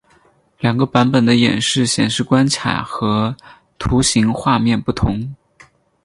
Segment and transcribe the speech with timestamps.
[0.57, 3.37] 两个版本的演示显示关卡和
[3.77, 5.35] 图形画面不同。